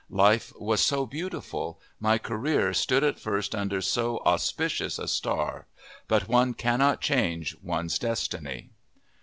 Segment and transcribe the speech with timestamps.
[0.09, 5.67] Life was so beautiful, my career stood at first under so auspicious a star!
[6.07, 8.71] But one cannot change one's destiny!